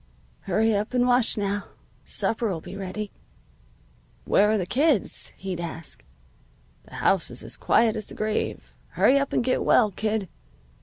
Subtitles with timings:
[0.47, 1.65] "'Hurry up and wash, now.
[2.03, 3.11] Supper'll be ready.'
[4.25, 6.03] "'Where are the kids?' he'd ask.
[6.85, 8.71] 'The house is as quiet as the grave.
[8.93, 10.27] Hurry up and get well, kid.